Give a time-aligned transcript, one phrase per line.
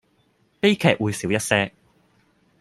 [0.59, 1.71] 悲劇會少一些